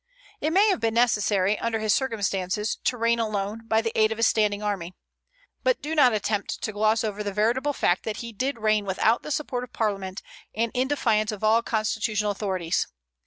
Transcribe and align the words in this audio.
It 0.39 0.51
may 0.51 0.67
have 0.69 0.79
been 0.79 0.95
necessary, 0.95 1.59
under 1.59 1.77
his 1.77 1.93
circumstances, 1.93 2.75
to 2.85 2.97
reign 2.97 3.19
alone, 3.19 3.67
by 3.67 3.81
the 3.83 3.91
aid 3.93 4.11
of 4.11 4.17
his 4.17 4.25
standing 4.25 4.63
army. 4.63 4.95
But 5.63 5.79
do 5.79 5.93
not 5.93 6.11
attempt 6.11 6.59
to 6.63 6.71
gloss 6.71 7.03
over 7.03 7.21
the 7.21 7.31
veritable 7.31 7.71
fact 7.71 8.01
that 8.05 8.17
he 8.17 8.33
did 8.33 8.57
reign 8.57 8.85
without 8.85 9.21
the 9.21 9.29
support 9.29 9.63
of 9.63 9.73
Parliament, 9.73 10.23
and 10.55 10.71
in 10.73 10.87
defiance 10.87 11.31
of 11.31 11.43
all 11.43 11.61
constitutional 11.61 12.31
authorities. 12.31 12.87